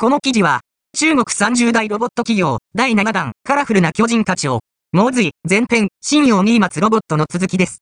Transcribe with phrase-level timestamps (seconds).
[0.00, 0.60] この記事は、
[0.96, 4.60] 中国30代ロボット企業第7弾カラフルな巨人たちを、
[4.92, 7.76] 猛髄前編、信用新松ロボットの続きです。